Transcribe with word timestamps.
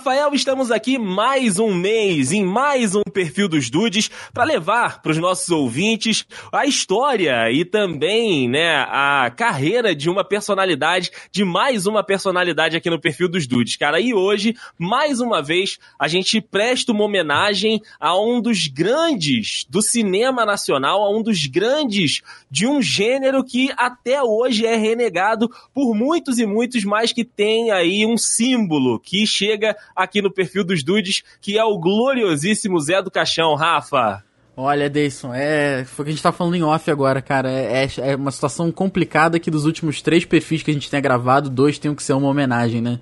Rafael, 0.00 0.32
estamos 0.32 0.70
aqui 0.70 0.98
mais 0.98 1.58
um 1.58 1.74
mês, 1.74 2.32
em 2.32 2.42
mais 2.42 2.94
um 2.94 3.02
perfil 3.02 3.46
dos 3.46 3.68
Dudes, 3.68 4.10
para 4.32 4.44
levar 4.44 5.02
para 5.02 5.12
os 5.12 5.18
nossos 5.18 5.50
ouvintes 5.50 6.24
a 6.50 6.64
história 6.64 7.52
e 7.52 7.66
também, 7.66 8.48
né, 8.48 8.76
a 8.88 9.30
carreira 9.36 9.94
de 9.94 10.08
uma 10.08 10.24
personalidade, 10.24 11.10
de 11.30 11.44
mais 11.44 11.86
uma 11.86 12.02
personalidade 12.02 12.78
aqui 12.78 12.88
no 12.88 12.98
perfil 12.98 13.28
dos 13.28 13.46
Dudes, 13.46 13.76
cara. 13.76 14.00
E 14.00 14.14
hoje, 14.14 14.56
mais 14.78 15.20
uma 15.20 15.42
vez, 15.42 15.78
a 15.98 16.08
gente 16.08 16.40
presta 16.40 16.92
uma 16.92 17.04
homenagem 17.04 17.82
a 18.00 18.18
um 18.18 18.40
dos 18.40 18.68
grandes 18.68 19.66
do 19.68 19.82
cinema 19.82 20.46
nacional, 20.46 21.02
a 21.02 21.14
um 21.14 21.22
dos 21.22 21.46
grandes 21.46 22.22
de 22.50 22.66
um 22.66 22.80
gênero 22.80 23.44
que 23.44 23.70
até 23.76 24.22
hoje 24.22 24.64
é 24.64 24.76
renegado 24.76 25.50
por 25.74 25.94
muitos 25.94 26.38
e 26.38 26.46
muitos, 26.46 26.84
mas 26.84 27.12
que 27.12 27.22
tem 27.22 27.70
aí 27.70 28.06
um 28.06 28.16
símbolo 28.16 28.98
que 28.98 29.26
chega 29.26 29.76
aqui 30.02 30.22
no 30.22 30.32
perfil 30.32 30.64
dos 30.64 30.82
dudes, 30.82 31.22
que 31.40 31.58
é 31.58 31.64
o 31.64 31.78
gloriosíssimo 31.78 32.78
Zé 32.80 33.02
do 33.02 33.10
Caixão, 33.10 33.54
Rafa. 33.54 34.22
Olha, 34.56 34.90
Deison, 34.90 35.32
é. 35.32 35.84
Foi 35.84 36.02
o 36.02 36.04
que 36.04 36.10
a 36.10 36.12
gente 36.12 36.22
tá 36.22 36.32
falando 36.32 36.54
em 36.54 36.62
off 36.62 36.90
agora, 36.90 37.22
cara. 37.22 37.50
É, 37.50 37.84
é, 37.84 38.10
é 38.10 38.16
uma 38.16 38.30
situação 38.30 38.70
complicada 38.70 39.38
que 39.38 39.50
dos 39.50 39.64
últimos 39.64 40.02
três 40.02 40.24
perfis 40.24 40.62
que 40.62 40.70
a 40.70 40.74
gente 40.74 40.90
tem 40.90 41.00
gravado, 41.00 41.48
dois 41.48 41.78
tem 41.78 41.94
que 41.94 42.02
ser 42.02 42.12
uma 42.12 42.28
homenagem, 42.28 42.80
né? 42.80 43.00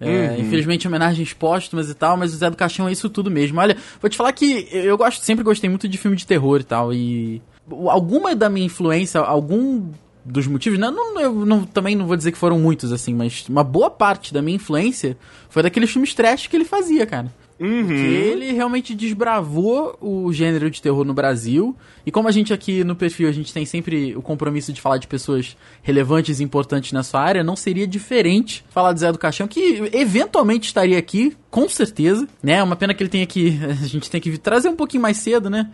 É, 0.00 0.06
uhum. 0.06 0.40
Infelizmente, 0.40 0.86
homenagens 0.86 1.32
póstumas 1.32 1.90
e 1.90 1.94
tal, 1.94 2.16
mas 2.16 2.32
o 2.32 2.36
Zé 2.36 2.48
do 2.48 2.56
Caixão 2.56 2.88
é 2.88 2.92
isso 2.92 3.10
tudo 3.10 3.30
mesmo. 3.30 3.58
Olha, 3.58 3.76
vou 4.00 4.08
te 4.08 4.16
falar 4.16 4.32
que 4.32 4.68
eu 4.70 4.96
gosto, 4.96 5.24
sempre 5.24 5.42
gostei 5.42 5.68
muito 5.68 5.88
de 5.88 5.98
filme 5.98 6.16
de 6.16 6.26
terror 6.26 6.60
e 6.60 6.64
tal, 6.64 6.92
e. 6.92 7.42
Alguma 7.88 8.34
da 8.34 8.48
minha 8.48 8.64
influência, 8.64 9.20
algum 9.20 9.90
dos 10.28 10.46
motivos, 10.46 10.78
não, 10.78 10.92
não, 10.92 11.20
eu 11.20 11.32
não, 11.46 11.64
também 11.64 11.96
não 11.96 12.06
vou 12.06 12.16
dizer 12.16 12.32
que 12.32 12.38
foram 12.38 12.58
muitos, 12.58 12.92
assim, 12.92 13.14
mas 13.14 13.46
uma 13.48 13.64
boa 13.64 13.90
parte 13.90 14.32
da 14.32 14.42
minha 14.42 14.56
influência 14.56 15.16
foi 15.48 15.62
daqueles 15.62 15.90
filmes 15.90 16.14
trash 16.14 16.46
que 16.46 16.56
ele 16.56 16.64
fazia, 16.64 17.06
cara. 17.06 17.32
Uhum. 17.60 17.86
Porque 17.86 18.00
ele 18.00 18.52
realmente 18.52 18.94
desbravou 18.94 19.98
o 20.00 20.32
gênero 20.32 20.70
de 20.70 20.80
terror 20.80 21.04
no 21.04 21.12
Brasil. 21.12 21.76
E 22.06 22.10
como 22.10 22.28
a 22.28 22.30
gente 22.30 22.52
aqui 22.52 22.84
no 22.84 22.94
perfil, 22.94 23.28
a 23.28 23.32
gente 23.32 23.52
tem 23.52 23.66
sempre 23.66 24.14
o 24.16 24.22
compromisso 24.22 24.72
de 24.72 24.80
falar 24.80 24.98
de 24.98 25.08
pessoas 25.08 25.56
relevantes 25.82 26.38
e 26.38 26.44
importantes 26.44 26.92
na 26.92 27.02
sua 27.02 27.20
área, 27.20 27.42
não 27.42 27.56
seria 27.56 27.86
diferente 27.86 28.64
falar 28.70 28.92
do 28.92 29.00
Zé 29.00 29.10
do 29.10 29.18
Caixão, 29.18 29.48
que 29.48 29.90
eventualmente 29.92 30.68
estaria 30.68 30.98
aqui, 30.98 31.36
com 31.50 31.68
certeza, 31.68 32.28
né? 32.42 32.62
Uma 32.62 32.76
pena 32.76 32.94
que 32.94 33.02
ele 33.02 33.10
tenha 33.10 33.26
que. 33.26 33.58
A 33.82 33.86
gente 33.86 34.10
tem 34.10 34.20
que 34.20 34.38
trazer 34.38 34.68
um 34.68 34.76
pouquinho 34.76 35.02
mais 35.02 35.16
cedo, 35.16 35.50
né? 35.50 35.68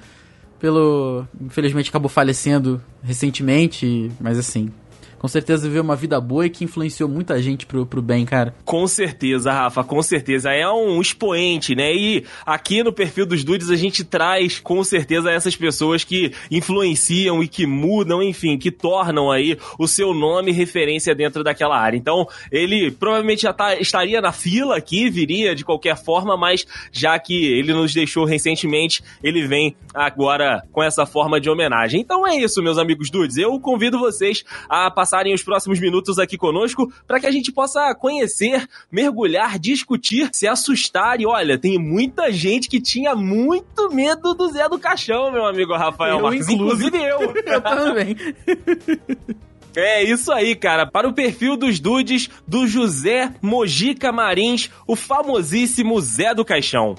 Pelo. 0.59 1.27
Infelizmente 1.41 1.91
acabou 1.91 2.09
falecendo 2.09 2.81
recentemente, 3.03 4.11
mas 4.21 4.39
assim, 4.39 4.71
com 5.19 5.29
certeza 5.29 5.67
viveu 5.67 5.83
uma 5.83 5.97
vida 5.97 6.21
boa 6.21 6.47
e 6.47 6.51
que 6.51 6.65
influenciou 6.65 7.09
muita 7.09 7.41
gente 7.41 7.67
pro, 7.67 7.87
pro 7.87 8.03
bem, 8.03 8.25
cara. 8.25 8.55
Com 8.65 8.87
certeza, 8.87 9.53
Rafa, 9.53 9.85
com 9.85 10.03
certeza. 10.03 10.51
É 10.51 10.69
um 10.69 11.01
expoente, 11.01 11.75
né? 11.75 11.93
E 11.95 12.25
aqui 12.45 12.83
no 12.83 12.93
perfil 12.93 13.27
dos 13.27 13.45
Dudes 13.45 13.71
a 13.71 13.77
gente 13.77 14.05
traz 14.05 14.61
com 14.61 14.83
certeza 14.83 15.31
essas 15.31 15.57
pessoas 15.57 16.05
que 16.05 16.33
influenciam 16.51 17.43
e 17.43 17.49
que 17.49 17.67
mudam, 17.67 18.23
enfim, 18.23 18.59
que 18.59 18.71
tornam 18.71 19.31
aí 19.31 19.59
o 19.79 19.87
seu 19.87 20.13
nome 20.15 20.53
referência 20.53 21.15
dentro 21.15 21.43
daquela 21.43 21.79
área. 21.79 21.97
Então, 21.97 22.27
ele 22.51 22.91
provavelmente 22.91 23.43
já 23.43 23.53
tá, 23.53 23.77
estaria 23.77 24.21
na 24.21 24.33
fila 24.33 24.77
aqui, 24.77 25.11
viria 25.11 25.55
de 25.55 25.65
qualquer 25.65 25.97
forma, 25.97 26.37
mas 26.37 26.67
já 26.93 27.19
que 27.19 27.35
ele 27.35 27.73
nos 27.73 27.93
deixou 27.93 28.25
recentemente, 28.25 29.03
ele 29.23 29.47
vem 29.47 29.77
agora 29.95 30.63
com 30.73 30.83
essa 30.83 31.07
forma 31.07 31.41
de 31.41 31.49
homenagem. 31.49 32.01
Então 32.01 32.27
é 32.27 32.37
isso, 32.37 32.63
meus 32.63 32.79
amigos 32.79 33.11
Dudes. 33.11 33.37
Eu 33.37 33.59
convido 33.61 33.99
vocês 33.99 34.45
a 34.69 34.91
passar 34.91 35.14
passarem 35.15 35.33
os 35.33 35.45
próximos 35.45 35.79
minutos 35.79 36.19
aqui 36.19 36.37
conosco 36.37 36.93
para 37.07 37.21
que 37.21 37.27
a 37.27 37.31
gente 37.31 37.53
possa 37.53 37.95
conhecer, 37.95 38.67
mergulhar, 38.91 39.59
discutir, 39.59 40.29
se 40.33 40.49
assustar. 40.49 41.21
E 41.21 41.27
olha, 41.27 41.57
tem 41.57 41.79
muita 41.79 42.33
gente 42.33 42.69
que 42.69 42.81
tinha 42.81 43.15
muito 43.15 43.91
medo 43.91 44.35
do 44.35 44.49
Zé 44.49 44.69
do 44.69 44.79
Caixão, 44.79 45.31
meu 45.31 45.47
amigo 45.47 45.73
Rafael 45.75 46.17
eu, 46.17 46.23
Marques. 46.23 46.49
Inclusive 46.49 46.97
eu. 46.99 47.33
eu 47.47 47.61
também. 47.61 48.17
É 49.77 50.05
isso 50.05 50.31
aí, 50.31 50.55
cara. 50.55 50.87
Para 50.87 51.09
o 51.09 51.13
perfil 51.13 51.57
dos 51.57 51.81
dudes 51.81 52.31
do 52.47 52.65
José 52.65 53.35
Mojica 53.43 54.13
Marins, 54.13 54.71
o 54.87 54.95
famosíssimo 54.95 56.01
Zé 56.01 56.33
do 56.33 56.45
Caixão. 56.45 56.95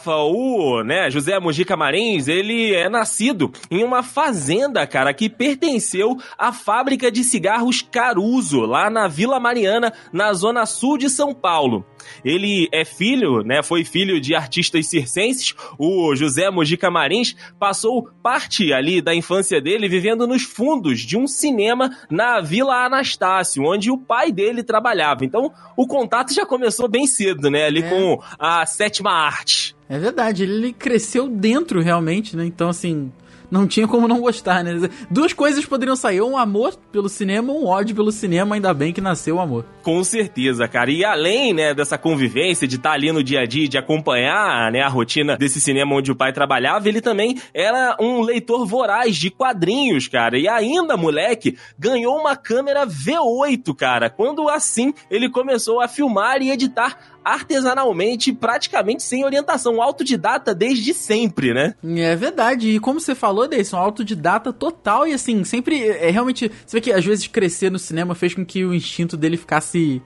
Rafa, 0.00 0.16
o 0.16 0.82
né, 0.82 1.10
José 1.10 1.38
Mujica 1.38 1.76
Marins, 1.76 2.26
ele 2.26 2.74
é 2.74 2.88
nascido 2.88 3.52
em 3.70 3.84
uma 3.84 4.02
fazenda, 4.02 4.86
cara, 4.86 5.12
que 5.12 5.28
pertenceu 5.28 6.16
à 6.38 6.52
fábrica 6.54 7.12
de 7.12 7.22
cigarros 7.22 7.82
Caruso, 7.82 8.60
lá 8.62 8.88
na 8.88 9.06
Vila 9.06 9.38
Mariana, 9.38 9.92
na 10.10 10.32
zona 10.32 10.64
sul 10.64 10.96
de 10.96 11.10
São 11.10 11.34
Paulo. 11.34 11.84
Ele 12.24 12.66
é 12.72 12.82
filho, 12.82 13.42
né? 13.42 13.62
Foi 13.62 13.84
filho 13.84 14.18
de 14.18 14.34
artistas 14.34 14.86
circenses. 14.86 15.54
O 15.78 16.16
José 16.16 16.50
Mojica 16.50 16.90
Marins 16.90 17.36
passou 17.58 18.08
parte 18.22 18.72
ali 18.72 19.02
da 19.02 19.14
infância 19.14 19.60
dele 19.60 19.86
vivendo 19.86 20.26
nos 20.26 20.42
fundos 20.42 21.00
de 21.00 21.18
um 21.18 21.26
cinema 21.26 21.94
na 22.10 22.40
Vila 22.40 22.86
Anastácio, 22.86 23.64
onde 23.64 23.90
o 23.90 23.98
pai 23.98 24.32
dele 24.32 24.62
trabalhava. 24.62 25.26
Então, 25.26 25.52
o 25.76 25.86
contato 25.86 26.32
já 26.32 26.46
começou 26.46 26.88
bem 26.88 27.06
cedo, 27.06 27.50
né? 27.50 27.66
Ali 27.66 27.82
é. 27.82 27.88
com 27.88 28.18
a 28.38 28.64
sétima 28.64 29.12
arte. 29.12 29.78
É 29.90 29.98
verdade, 29.98 30.44
ele 30.44 30.72
cresceu 30.72 31.28
dentro 31.28 31.82
realmente, 31.82 32.36
né? 32.36 32.44
Então, 32.44 32.68
assim, 32.68 33.10
não 33.50 33.66
tinha 33.66 33.88
como 33.88 34.06
não 34.06 34.20
gostar, 34.20 34.62
né? 34.62 34.88
Duas 35.10 35.32
coisas 35.32 35.66
poderiam 35.66 35.96
sair, 35.96 36.22
um 36.22 36.38
amor 36.38 36.76
pelo 36.92 37.08
cinema, 37.08 37.52
um 37.52 37.66
ódio 37.66 37.96
pelo 37.96 38.12
cinema, 38.12 38.54
ainda 38.54 38.72
bem 38.72 38.92
que 38.92 39.00
nasceu 39.00 39.36
o 39.36 39.40
amor. 39.40 39.64
Com 39.82 40.04
certeza, 40.04 40.68
cara. 40.68 40.92
E 40.92 41.04
além, 41.04 41.52
né, 41.52 41.74
dessa 41.74 41.98
convivência, 41.98 42.68
de 42.68 42.76
estar 42.76 42.90
tá 42.90 42.94
ali 42.94 43.10
no 43.10 43.24
dia 43.24 43.40
a 43.40 43.46
dia, 43.46 43.68
de 43.68 43.76
acompanhar, 43.76 44.70
né, 44.70 44.80
a 44.80 44.88
rotina 44.88 45.36
desse 45.36 45.60
cinema 45.60 45.96
onde 45.96 46.12
o 46.12 46.16
pai 46.16 46.32
trabalhava, 46.32 46.88
ele 46.88 47.00
também 47.00 47.40
era 47.52 47.96
um 47.98 48.20
leitor 48.20 48.64
voraz 48.64 49.16
de 49.16 49.28
quadrinhos, 49.28 50.06
cara. 50.06 50.38
E 50.38 50.46
ainda, 50.46 50.96
moleque, 50.96 51.58
ganhou 51.76 52.16
uma 52.16 52.36
câmera 52.36 52.86
V8, 52.86 53.74
cara. 53.74 54.08
Quando 54.08 54.48
assim 54.48 54.94
ele 55.10 55.28
começou 55.28 55.80
a 55.80 55.88
filmar 55.88 56.40
e 56.40 56.52
editar 56.52 56.96
artesanalmente, 57.24 58.32
praticamente 58.32 59.02
sem 59.02 59.24
orientação, 59.24 59.82
autodidata 59.82 60.54
desde 60.54 60.94
sempre, 60.94 61.52
né? 61.52 61.74
É 61.84 62.16
verdade. 62.16 62.70
E 62.70 62.80
como 62.80 63.00
você 63.00 63.14
falou, 63.14 63.48
Deison, 63.48 63.76
autodidata 63.76 64.52
total 64.52 65.06
e 65.06 65.12
assim, 65.12 65.44
sempre 65.44 65.86
é 65.86 66.10
realmente. 66.10 66.50
Você 66.66 66.76
vê 66.76 66.80
que 66.80 66.92
às 66.92 67.04
vezes 67.04 67.26
crescer 67.26 67.70
no 67.70 67.78
cinema 67.78 68.14
fez 68.14 68.34
com 68.34 68.44
que 68.44 68.64
o 68.64 68.74
instinto 68.74 69.16
dele 69.16 69.36
ficasse 69.36 70.02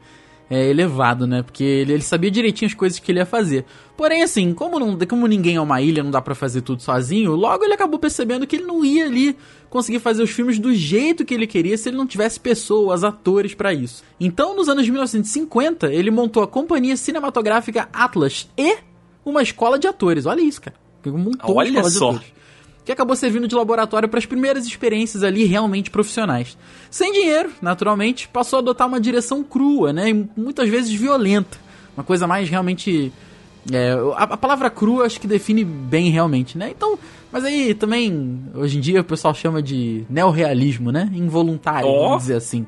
é, 0.49 0.69
elevado, 0.69 1.27
né? 1.27 1.43
Porque 1.43 1.65
ele, 1.65 1.95
ele, 1.95 2.03
sabia 2.03 2.31
direitinho 2.31 2.69
as 2.69 2.75
coisas 2.75 2.99
que 2.99 3.11
ele 3.11 3.19
ia 3.19 3.27
fazer. 3.27 3.65
Porém, 3.97 4.23
assim, 4.23 4.53
como, 4.53 4.79
não, 4.79 4.99
como 5.09 5.27
ninguém 5.27 5.57
é 5.57 5.61
uma 5.61 5.81
ilha, 5.81 6.03
não 6.03 6.11
dá 6.11 6.21
para 6.21 6.35
fazer 6.35 6.61
tudo 6.63 6.83
sozinho, 6.83 7.35
logo 7.35 7.65
ele 7.65 7.75
acabou 7.75 7.99
percebendo 7.99 8.47
que 8.47 8.57
ele 8.57 8.65
não 8.65 8.85
ia 8.85 9.07
ali 9.07 9.37
conseguir 9.71 9.99
fazer 9.99 10.23
os 10.23 10.31
filmes 10.31 10.59
do 10.59 10.75
jeito 10.75 11.25
que 11.25 11.35
ele 11.35 11.47
queria 11.47 11.77
se 11.77 11.89
ele 11.89 11.97
não 11.97 12.07
tivesse 12.07 12.39
pessoas, 12.39 13.05
atores 13.05 13.55
para 13.55 13.73
isso. 13.73 14.05
Então, 14.21 14.55
nos 14.55 14.69
anos 14.69 14.89
1950, 14.89 15.93
ele 15.93 16.11
montou 16.11 16.43
a 16.43 16.49
companhia 16.49 16.97
cinematográfica 16.97 17.89
Atlas 17.93 18.49
e 18.57 18.77
uma 19.25 19.43
escola 19.43 19.79
de 19.79 19.87
atores. 19.87 20.27
Olha 20.27 20.41
isso, 20.41 20.61
cara. 20.61 20.77
Montou 21.07 21.57
Olha 21.57 21.85
só 21.85 22.19
que 22.85 22.93
acabou 22.93 23.17
servindo 23.17 23.49
de 23.49 23.55
laboratório 23.55 24.09
para 24.09 24.19
as 24.19 24.27
primeiras 24.27 24.67
experiências 24.67 25.23
ali 25.23 25.45
realmente 25.45 25.91
profissionais. 25.91 26.57
Sem 26.91 27.13
dinheiro, 27.13 27.51
naturalmente, 27.63 28.29
passou 28.29 28.59
a 28.59 28.61
adotar 28.61 28.87
uma 28.87 29.01
direção 29.01 29.43
crua, 29.43 29.93
né, 29.93 30.11
e 30.11 30.29
muitas 30.37 30.69
vezes 30.69 30.93
violenta, 30.93 31.57
uma 31.97 32.05
coisa 32.05 32.27
mais 32.27 32.49
realmente 32.49 33.13
é, 33.73 33.93
a, 34.17 34.25
a, 34.25 34.37
palavra 34.37 34.69
crua 34.69 35.07
acho 35.07 35.21
que 35.21 35.27
define 35.27 35.65
bem 35.65 36.11
realmente, 36.11 36.59
né? 36.59 36.71
Então, 36.71 36.99
mas 37.33 37.45
aí 37.45 37.75
também 37.75 38.43
hoje 38.55 38.77
em 38.77 38.81
dia 38.81 39.01
o 39.01 39.05
pessoal 39.05 39.33
chama 39.33 39.63
de 39.63 40.05
neorrealismo, 40.11 40.93
né? 40.93 41.11
Involuntário, 41.15 41.89
oh. 41.89 42.09
vamos 42.09 42.23
dizer 42.25 42.37
assim. 42.37 42.67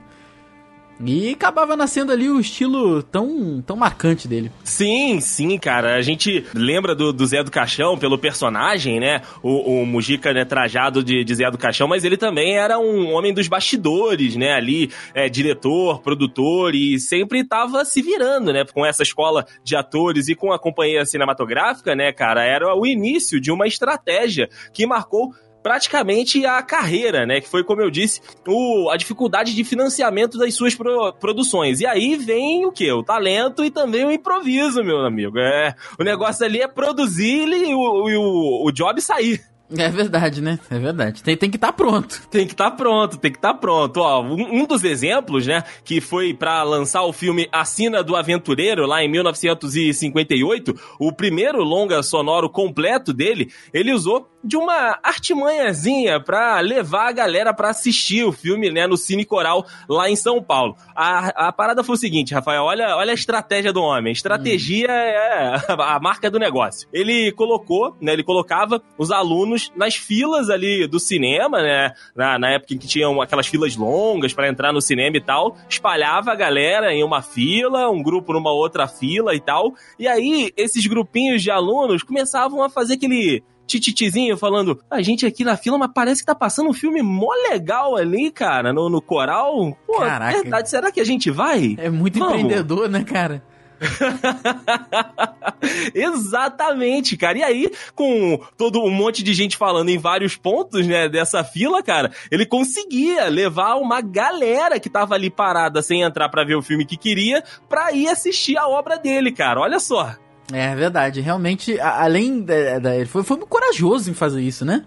E 1.04 1.32
acabava 1.32 1.76
nascendo 1.76 2.12
ali 2.12 2.28
o 2.28 2.40
estilo 2.40 3.02
tão, 3.02 3.62
tão 3.62 3.76
marcante 3.76 4.26
dele. 4.26 4.50
Sim, 4.64 5.20
sim, 5.20 5.58
cara. 5.58 5.96
A 5.96 6.02
gente 6.02 6.44
lembra 6.54 6.94
do, 6.94 7.12
do 7.12 7.26
Zé 7.26 7.42
do 7.42 7.50
Caixão 7.50 7.98
pelo 7.98 8.18
personagem, 8.18 8.98
né? 8.98 9.20
O, 9.42 9.82
o 9.82 9.86
Mujica, 9.86 10.32
né, 10.32 10.44
trajado 10.44 11.04
de, 11.04 11.22
de, 11.24 11.34
Zé 11.34 11.50
do 11.50 11.58
Caixão, 11.58 11.86
mas 11.86 12.04
ele 12.04 12.16
também 12.16 12.56
era 12.56 12.78
um 12.78 13.12
homem 13.12 13.34
dos 13.34 13.48
bastidores, 13.48 14.36
né? 14.36 14.52
Ali, 14.52 14.90
é, 15.14 15.28
diretor, 15.28 16.00
produtor 16.00 16.74
e 16.74 16.98
sempre 16.98 17.44
tava 17.44 17.84
se 17.84 18.00
virando, 18.00 18.52
né? 18.52 18.64
Com 18.64 18.84
essa 18.84 19.02
escola 19.02 19.46
de 19.62 19.76
atores 19.76 20.28
e 20.28 20.34
com 20.34 20.52
a 20.52 20.58
companhia 20.58 21.04
cinematográfica, 21.04 21.94
né, 21.94 22.12
cara? 22.12 22.44
Era 22.44 22.74
o 22.74 22.86
início 22.86 23.40
de 23.40 23.50
uma 23.50 23.66
estratégia 23.66 24.48
que 24.72 24.86
marcou 24.86 25.34
praticamente 25.66 26.46
a 26.46 26.62
carreira, 26.62 27.26
né? 27.26 27.40
Que 27.40 27.48
foi, 27.48 27.64
como 27.64 27.82
eu 27.82 27.90
disse, 27.90 28.20
o, 28.46 28.88
a 28.88 28.96
dificuldade 28.96 29.52
de 29.52 29.64
financiamento 29.64 30.38
das 30.38 30.54
suas 30.54 30.76
pro, 30.76 31.12
produções. 31.14 31.80
E 31.80 31.86
aí 31.86 32.14
vem 32.14 32.64
o 32.64 32.70
que? 32.70 32.88
O 32.92 33.02
talento 33.02 33.64
e 33.64 33.70
também 33.72 34.04
o 34.04 34.12
improviso, 34.12 34.84
meu 34.84 35.04
amigo. 35.04 35.40
É, 35.40 35.74
o 35.98 36.04
negócio 36.04 36.46
ali 36.46 36.62
é 36.62 36.68
produzir 36.68 37.48
e 37.48 37.74
o, 37.74 37.80
o, 37.80 38.68
o 38.68 38.70
job 38.70 39.00
sair. 39.00 39.40
É 39.70 39.88
verdade, 39.88 40.40
né? 40.40 40.58
É 40.70 40.78
verdade. 40.78 41.22
Tem, 41.22 41.36
tem 41.36 41.50
que 41.50 41.56
estar 41.56 41.68
tá 41.68 41.72
pronto. 41.72 42.22
Tem 42.30 42.46
que 42.46 42.52
estar 42.52 42.70
tá 42.70 42.76
pronto, 42.76 43.16
tem 43.16 43.32
que 43.32 43.38
estar 43.38 43.54
tá 43.54 43.58
pronto. 43.58 43.98
Ó, 43.98 44.22
um, 44.22 44.60
um, 44.60 44.66
dos 44.66 44.84
exemplos, 44.84 45.46
né, 45.46 45.64
que 45.84 46.00
foi 46.00 46.32
para 46.32 46.62
lançar 46.62 47.02
o 47.02 47.12
filme 47.12 47.48
A 47.50 47.64
Sina 47.64 48.02
do 48.02 48.14
Aventureiro, 48.14 48.86
lá 48.86 49.02
em 49.02 49.10
1958, 49.10 50.74
o 51.00 51.12
primeiro 51.12 51.64
longa 51.64 52.02
sonoro 52.02 52.48
completo 52.48 53.12
dele, 53.12 53.50
ele 53.72 53.92
usou 53.92 54.30
de 54.44 54.56
uma 54.56 54.98
artimanhazinha 55.02 56.20
pra 56.20 56.60
levar 56.60 57.08
a 57.08 57.12
galera 57.12 57.52
pra 57.52 57.70
assistir 57.70 58.24
o 58.24 58.30
filme, 58.30 58.70
né, 58.70 58.86
no 58.86 58.96
Cine 58.96 59.24
Coral, 59.24 59.66
lá 59.88 60.08
em 60.08 60.14
São 60.14 60.40
Paulo. 60.40 60.76
A, 60.94 61.48
a 61.48 61.52
parada 61.52 61.82
foi 61.82 61.96
o 61.96 61.98
seguinte, 61.98 62.32
Rafael, 62.32 62.62
olha, 62.62 62.96
olha 62.96 63.10
a 63.10 63.14
estratégia 63.14 63.72
do 63.72 63.82
homem. 63.82 64.12
Estratégia 64.12 64.88
hum. 64.88 64.92
é 64.92 65.54
a 65.68 65.98
marca 66.00 66.30
do 66.30 66.38
negócio. 66.38 66.88
Ele 66.92 67.32
colocou, 67.32 67.96
né, 68.00 68.12
ele 68.12 68.22
colocava 68.22 68.80
os 68.96 69.10
alunos 69.10 69.55
alunos 69.56 69.72
nas 69.74 69.96
filas 69.96 70.50
ali 70.50 70.86
do 70.86 71.00
cinema, 71.00 71.62
né? 71.62 71.92
Na, 72.14 72.38
na 72.38 72.50
época 72.50 72.74
em 72.74 72.78
que 72.78 72.86
tinham 72.86 73.20
aquelas 73.20 73.46
filas 73.46 73.74
longas 73.76 74.32
para 74.32 74.48
entrar 74.48 74.72
no 74.72 74.80
cinema 74.80 75.16
e 75.16 75.20
tal, 75.20 75.56
espalhava 75.68 76.30
a 76.30 76.34
galera 76.34 76.92
em 76.92 77.02
uma 77.02 77.22
fila, 77.22 77.90
um 77.90 78.02
grupo 78.02 78.32
numa 78.32 78.52
outra 78.52 78.86
fila 78.86 79.34
e 79.34 79.40
tal. 79.40 79.74
E 79.98 80.06
aí, 80.06 80.52
esses 80.56 80.86
grupinhos 80.86 81.42
de 81.42 81.50
alunos 81.50 82.02
começavam 82.02 82.62
a 82.62 82.68
fazer 82.68 82.94
aquele 82.94 83.42
tititizinho 83.66 84.36
falando, 84.36 84.80
a 84.88 85.02
gente 85.02 85.26
aqui 85.26 85.42
na 85.42 85.56
fila, 85.56 85.76
mas 85.76 85.90
parece 85.92 86.20
que 86.20 86.26
tá 86.26 86.36
passando 86.36 86.70
um 86.70 86.72
filme 86.72 87.02
mó 87.02 87.32
legal 87.50 87.96
ali, 87.96 88.30
cara, 88.30 88.72
no, 88.72 88.88
no 88.88 89.02
coral. 89.02 89.76
Pô, 89.84 89.98
Caraca. 89.98 90.40
verdade, 90.40 90.70
será 90.70 90.92
que 90.92 91.00
a 91.00 91.04
gente 91.04 91.32
vai? 91.32 91.74
É 91.76 91.90
muito 91.90 92.16
Vamos. 92.18 92.34
empreendedor, 92.34 92.88
né, 92.88 93.02
cara? 93.02 93.42
Exatamente, 95.94 97.16
cara. 97.16 97.38
E 97.38 97.42
aí, 97.42 97.72
com 97.94 98.40
todo 98.56 98.82
um 98.82 98.90
monte 98.90 99.22
de 99.22 99.34
gente 99.34 99.56
falando 99.56 99.88
em 99.88 99.98
vários 99.98 100.36
pontos, 100.36 100.86
né, 100.86 101.08
dessa 101.08 101.44
fila, 101.44 101.82
cara, 101.82 102.10
ele 102.30 102.46
conseguia 102.46 103.28
levar 103.28 103.76
uma 103.76 104.00
galera 104.00 104.80
que 104.80 104.88
tava 104.88 105.14
ali 105.14 105.30
parada 105.30 105.82
sem 105.82 106.02
entrar 106.02 106.28
para 106.28 106.44
ver 106.44 106.56
o 106.56 106.62
filme 106.62 106.84
que 106.84 106.96
queria, 106.96 107.42
pra 107.68 107.92
ir 107.92 108.08
assistir 108.08 108.56
a 108.56 108.66
obra 108.66 108.98
dele, 108.98 109.32
cara. 109.32 109.60
Olha 109.60 109.78
só. 109.78 110.14
É 110.52 110.74
verdade, 110.76 111.20
realmente, 111.20 111.78
além 111.80 112.40
da, 112.40 112.78
da 112.78 112.96
ele 112.96 113.06
foi, 113.06 113.24
foi 113.24 113.36
corajoso 113.38 114.10
em 114.10 114.14
fazer 114.14 114.40
isso, 114.40 114.64
né? 114.64 114.84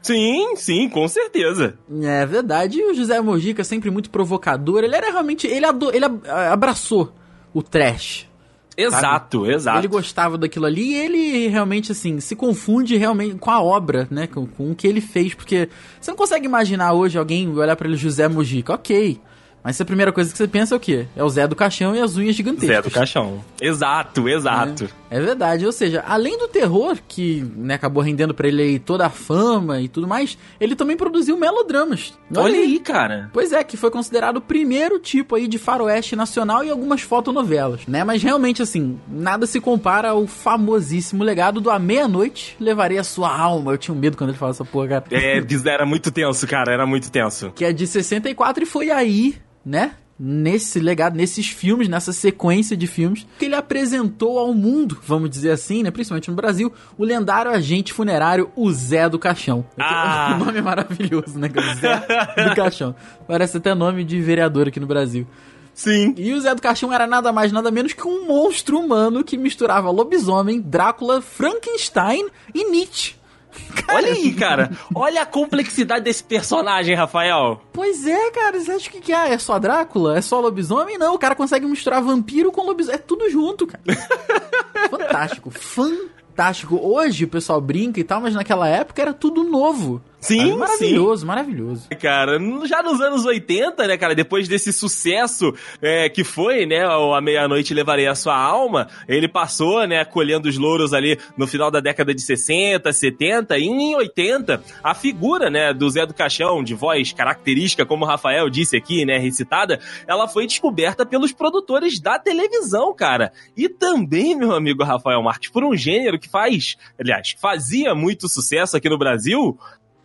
Sim, 0.00 0.54
sim, 0.54 0.88
com 0.88 1.08
certeza. 1.08 1.78
É 2.02 2.26
verdade. 2.26 2.78
E 2.78 2.84
o 2.84 2.94
José 2.94 3.20
Mojica, 3.20 3.64
sempre 3.64 3.90
muito 3.90 4.10
provocador, 4.10 4.84
ele 4.84 4.94
era 4.94 5.10
realmente. 5.10 5.46
Ele, 5.46 5.64
ado, 5.64 5.90
ele 5.90 6.04
abraçou 6.50 7.10
o 7.54 7.62
trash. 7.62 8.28
Exato, 8.76 9.40
sabe? 9.42 9.54
exato. 9.54 9.78
Ele 9.78 9.88
gostava 9.88 10.36
daquilo 10.36 10.66
ali 10.66 10.82
e 10.82 10.94
ele 10.96 11.48
realmente, 11.48 11.92
assim, 11.92 12.18
se 12.18 12.34
confunde 12.34 12.96
realmente 12.96 13.36
com 13.36 13.50
a 13.50 13.62
obra, 13.62 14.08
né? 14.10 14.26
Com, 14.26 14.46
com 14.46 14.72
o 14.72 14.74
que 14.74 14.86
ele 14.86 15.00
fez, 15.00 15.32
porque 15.32 15.68
você 16.00 16.10
não 16.10 16.18
consegue 16.18 16.46
imaginar 16.46 16.92
hoje 16.92 17.16
alguém 17.16 17.48
olhar 17.48 17.76
para 17.76 17.86
ele 17.86 17.96
José 17.96 18.26
Mujica, 18.26 18.74
ok. 18.74 19.20
Mas 19.64 19.80
a 19.80 19.84
primeira 19.84 20.12
coisa 20.12 20.30
que 20.30 20.36
você 20.36 20.46
pensa 20.46 20.74
é 20.74 20.76
o 20.76 20.80
quê? 20.80 21.06
É 21.16 21.24
o 21.24 21.28
Zé 21.30 21.48
do 21.48 21.56
Caixão 21.56 21.96
e 21.96 22.00
as 22.00 22.18
unhas 22.18 22.36
gigantescas. 22.36 22.68
Zé 22.68 22.82
do 22.82 22.90
Caixão. 22.90 23.42
Exato, 23.58 24.28
exato. 24.28 24.90
É, 25.10 25.16
é 25.16 25.20
verdade. 25.20 25.64
Ou 25.64 25.72
seja, 25.72 26.04
além 26.06 26.36
do 26.36 26.46
terror, 26.46 26.98
que 27.08 27.42
né, 27.56 27.72
acabou 27.72 28.02
rendendo 28.02 28.34
pra 28.34 28.46
ele 28.46 28.78
toda 28.78 29.06
a 29.06 29.10
fama 29.10 29.80
e 29.80 29.88
tudo 29.88 30.06
mais, 30.06 30.36
ele 30.60 30.76
também 30.76 30.98
produziu 30.98 31.38
melodramas. 31.38 32.12
Olha, 32.30 32.44
Olha 32.44 32.58
aí, 32.58 32.78
cara. 32.78 33.30
Pois 33.32 33.54
é, 33.54 33.64
que 33.64 33.78
foi 33.78 33.90
considerado 33.90 34.36
o 34.36 34.40
primeiro 34.42 34.98
tipo 34.98 35.34
aí 35.34 35.48
de 35.48 35.56
faroeste 35.56 36.14
nacional 36.14 36.62
e 36.62 36.68
algumas 36.68 37.00
fotonovelas, 37.00 37.86
né? 37.88 38.04
Mas 38.04 38.22
realmente, 38.22 38.60
assim, 38.60 39.00
nada 39.08 39.46
se 39.46 39.62
compara 39.62 40.10
ao 40.10 40.26
famosíssimo 40.26 41.24
legado 41.24 41.58
do 41.58 41.70
A 41.70 41.78
Meia-Noite 41.78 42.54
Levarei 42.60 42.98
a 42.98 43.04
Sua 43.04 43.34
Alma. 43.34 43.72
Eu 43.72 43.78
tinha 43.78 43.94
um 43.94 43.98
medo 43.98 44.16
quando 44.16 44.30
ele 44.30 44.38
falava 44.38 44.56
essa 44.56 44.64
porra, 44.64 44.88
cara. 44.88 45.04
É, 45.10 45.42
era 45.66 45.86
muito 45.86 46.10
tenso, 46.10 46.46
cara, 46.46 46.70
era 46.70 46.86
muito 46.86 47.10
tenso. 47.10 47.50
Que 47.54 47.64
é 47.64 47.72
de 47.72 47.86
64 47.86 48.62
e 48.62 48.66
foi 48.66 48.90
aí 48.90 49.36
né? 49.64 49.92
Nesse 50.16 50.78
legado, 50.78 51.16
nesses 51.16 51.48
filmes, 51.48 51.88
nessa 51.88 52.12
sequência 52.12 52.76
de 52.76 52.86
filmes, 52.86 53.26
que 53.36 53.46
ele 53.46 53.56
apresentou 53.56 54.38
ao 54.38 54.54
mundo, 54.54 54.96
vamos 55.04 55.28
dizer 55.28 55.50
assim, 55.50 55.82
né? 55.82 55.90
Principalmente 55.90 56.30
no 56.30 56.36
Brasil, 56.36 56.72
o 56.96 57.04
lendário 57.04 57.50
agente 57.50 57.92
funerário, 57.92 58.48
o 58.54 58.70
Zé 58.70 59.08
do 59.08 59.18
Caixão. 59.18 59.64
Ah. 59.76 60.36
O 60.40 60.44
nome 60.44 60.58
é 60.58 60.62
maravilhoso, 60.62 61.38
né? 61.38 61.48
Zé 61.80 62.48
do 62.48 62.54
Caixão. 62.54 62.94
Parece 63.26 63.56
até 63.56 63.74
nome 63.74 64.04
de 64.04 64.20
vereador 64.20 64.68
aqui 64.68 64.78
no 64.78 64.86
Brasil. 64.86 65.26
Sim. 65.74 66.14
E 66.16 66.32
o 66.32 66.40
Zé 66.40 66.54
do 66.54 66.62
Caixão 66.62 66.92
era 66.92 67.06
nada 67.06 67.32
mais, 67.32 67.50
nada 67.50 67.70
menos 67.70 67.92
que 67.92 68.06
um 68.06 68.26
monstro 68.26 68.78
humano 68.78 69.24
que 69.24 69.36
misturava 69.36 69.90
lobisomem, 69.90 70.60
Drácula, 70.60 71.20
Frankenstein 71.20 72.28
e 72.54 72.70
Nietzsche. 72.70 73.16
Olha 73.88 74.12
aí, 74.12 74.32
cara. 74.32 74.70
Olha 74.94 75.22
a 75.22 75.26
complexidade 75.26 76.04
desse 76.04 76.24
personagem, 76.24 76.94
Rafael. 76.94 77.60
Pois 77.72 78.06
é, 78.06 78.30
cara. 78.30 78.58
Você 78.58 78.72
acha 78.72 78.90
que, 78.90 79.00
que 79.00 79.12
ah, 79.12 79.28
é 79.28 79.38
só 79.38 79.58
Drácula? 79.58 80.18
É 80.18 80.20
só 80.20 80.40
lobisomem? 80.40 80.98
Não, 80.98 81.14
o 81.14 81.18
cara 81.18 81.34
consegue 81.34 81.66
misturar 81.66 82.02
vampiro 82.02 82.50
com 82.50 82.62
lobisomem. 82.62 82.96
É 82.96 83.02
tudo 83.02 83.28
junto, 83.30 83.66
cara. 83.66 83.82
Fantástico. 84.90 85.50
Fantástico. 85.50 86.78
Hoje 86.82 87.24
o 87.24 87.28
pessoal 87.28 87.60
brinca 87.60 88.00
e 88.00 88.04
tal, 88.04 88.20
mas 88.20 88.34
naquela 88.34 88.68
época 88.68 89.00
era 89.00 89.12
tudo 89.12 89.44
novo. 89.44 90.02
Sim, 90.24 90.52
ah, 90.52 90.56
maravilhoso, 90.56 91.20
sim. 91.20 91.26
maravilhoso. 91.26 91.88
Cara, 92.00 92.38
já 92.66 92.82
nos 92.82 92.98
anos 92.98 93.26
80, 93.26 93.86
né, 93.86 93.98
cara, 93.98 94.14
depois 94.14 94.48
desse 94.48 94.72
sucesso 94.72 95.52
é, 95.82 96.08
que 96.08 96.24
foi, 96.24 96.64
né, 96.64 96.82
a 96.82 97.20
meia-noite 97.20 97.74
levarei 97.74 98.06
a 98.06 98.14
sua 98.14 98.34
alma, 98.34 98.88
ele 99.06 99.28
passou, 99.28 99.86
né, 99.86 100.02
colhendo 100.02 100.48
os 100.48 100.56
louros 100.56 100.94
ali 100.94 101.18
no 101.36 101.46
final 101.46 101.70
da 101.70 101.78
década 101.78 102.14
de 102.14 102.22
60, 102.22 102.90
70 102.90 103.58
e 103.58 103.64
em 103.64 103.94
80, 103.96 104.62
a 104.82 104.94
figura, 104.94 105.50
né, 105.50 105.74
do 105.74 105.90
Zé 105.90 106.06
do 106.06 106.14
Caixão, 106.14 106.64
de 106.64 106.72
voz 106.72 107.12
característica, 107.12 107.84
como 107.84 108.06
o 108.06 108.08
Rafael 108.08 108.48
disse 108.48 108.78
aqui, 108.78 109.04
né, 109.04 109.18
recitada, 109.18 109.78
ela 110.06 110.26
foi 110.26 110.46
descoberta 110.46 111.04
pelos 111.04 111.32
produtores 111.32 112.00
da 112.00 112.18
televisão, 112.18 112.94
cara. 112.94 113.30
E 113.54 113.68
também, 113.68 114.34
meu 114.34 114.52
amigo 114.52 114.82
Rafael 114.84 115.22
Marques, 115.22 115.50
por 115.50 115.62
um 115.64 115.76
gênero 115.76 116.18
que 116.18 116.30
faz, 116.30 116.76
aliás, 116.98 117.34
fazia 117.38 117.94
muito 117.94 118.26
sucesso 118.26 118.74
aqui 118.74 118.88
no 118.88 118.96
Brasil, 118.96 119.58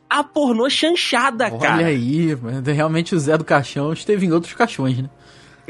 a 0.09 0.23
pornô 0.23 0.69
chanchada, 0.69 1.45
Olha 1.45 1.59
cara. 1.59 1.75
Olha 1.75 1.85
aí, 1.87 2.37
realmente 2.65 3.13
o 3.13 3.19
Zé 3.19 3.37
do 3.37 3.45
Caixão 3.45 3.93
esteve 3.93 4.25
em 4.25 4.31
outros 4.31 4.53
caixões, 4.53 4.97
né? 4.97 5.09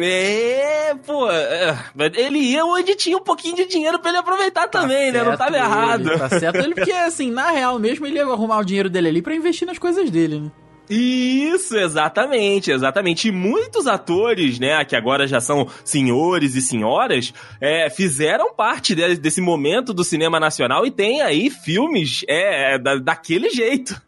É, 0.01 0.95
pô, 1.05 1.29
é, 1.29 1.77
ele 2.15 2.39
ia 2.39 2.63
onde 2.63 2.95
tinha 2.95 3.17
um 3.17 3.23
pouquinho 3.23 3.57
de 3.57 3.65
dinheiro 3.65 3.99
pra 3.99 4.11
ele 4.11 4.19
aproveitar 4.19 4.69
tá 4.69 4.79
também, 4.79 5.11
né? 5.11 5.21
Não 5.21 5.35
tava 5.35 5.57
ele, 5.57 5.57
errado. 5.57 6.17
Tá 6.17 6.29
certo 6.29 6.55
ele, 6.55 6.73
porque 6.73 6.91
assim, 6.93 7.29
na 7.29 7.51
real 7.51 7.77
mesmo, 7.77 8.07
ele 8.07 8.15
ia 8.15 8.23
arrumar 8.23 8.59
o 8.59 8.63
dinheiro 8.63 8.89
dele 8.89 9.09
ali 9.09 9.21
pra 9.21 9.35
investir 9.35 9.67
nas 9.67 9.77
coisas 9.77 10.09
dele, 10.09 10.39
né? 10.39 10.51
Isso, 10.89 11.77
exatamente, 11.77 12.71
exatamente. 12.71 13.27
E 13.27 13.31
muitos 13.31 13.85
atores, 13.85 14.59
né, 14.59 14.83
que 14.83 14.95
agora 14.95 15.27
já 15.27 15.39
são 15.39 15.67
senhores 15.83 16.55
e 16.55 16.61
senhoras, 16.61 17.33
é, 17.61 17.89
fizeram 17.89 18.53
parte 18.53 18.95
de, 18.95 19.15
desse 19.17 19.39
momento 19.39 19.93
do 19.93 20.03
cinema 20.03 20.39
nacional 20.39 20.85
e 20.85 20.91
tem 20.91 21.21
aí 21.21 21.49
filmes 21.49 22.25
é, 22.27 22.79
da, 22.79 22.95
daquele 22.95 23.49
jeito. 23.49 24.01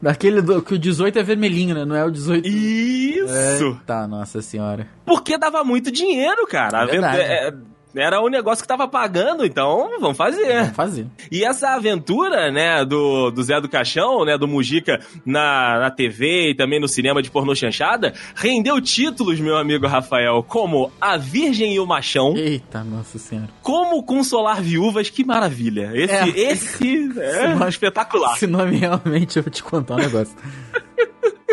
daquele 0.00 0.40
do, 0.40 0.62
que 0.62 0.74
o 0.74 0.78
18 0.78 1.18
é 1.18 1.22
vermelhinho, 1.22 1.74
né? 1.74 1.84
Não 1.84 1.96
é 1.96 2.04
o 2.04 2.10
18. 2.10 2.46
Isso! 2.46 3.78
É, 3.80 3.86
tá, 3.86 4.06
nossa 4.06 4.40
senhora. 4.40 4.86
Porque 5.04 5.36
dava 5.36 5.64
muito 5.64 5.90
dinheiro, 5.90 6.46
cara. 6.46 6.86
É, 6.90 7.48
é 7.48 7.54
era 7.94 8.20
o 8.20 8.28
negócio 8.28 8.62
que 8.62 8.68
tava 8.68 8.88
pagando, 8.88 9.44
então 9.44 9.90
vamos 10.00 10.16
fazer. 10.16 10.60
Vamos 10.60 10.76
fazer. 10.76 11.06
E 11.30 11.44
essa 11.44 11.70
aventura, 11.70 12.50
né, 12.50 12.84
do, 12.84 13.30
do 13.30 13.42
Zé 13.42 13.60
do 13.60 13.68
Caixão, 13.68 14.24
né, 14.24 14.36
do 14.38 14.48
Mujica 14.48 15.00
na, 15.24 15.78
na 15.80 15.90
TV 15.90 16.50
e 16.50 16.54
também 16.54 16.80
no 16.80 16.88
cinema 16.88 17.22
de 17.22 17.30
pornô 17.30 17.54
chanchada, 17.54 18.12
rendeu 18.34 18.80
títulos, 18.80 19.40
meu 19.40 19.56
amigo 19.56 19.86
Rafael, 19.86 20.42
como 20.42 20.90
A 21.00 21.16
Virgem 21.16 21.74
e 21.74 21.80
o 21.80 21.86
Machão. 21.86 22.34
Eita, 22.36 22.82
nossa 22.84 23.18
senhora. 23.18 23.48
Como 23.62 24.02
Consolar 24.02 24.62
Viúvas, 24.62 25.10
que 25.10 25.24
maravilha. 25.24 25.90
Esse, 25.94 26.14
é. 26.14 26.28
esse 26.28 27.10
é 27.20 27.52
esse 27.54 27.68
espetacular. 27.68 28.34
Esse 28.36 28.46
nome 28.46 28.76
realmente, 28.76 29.36
eu 29.36 29.42
vou 29.42 29.52
te 29.52 29.62
contar 29.62 29.94
um 29.94 29.98
negócio. 29.98 30.36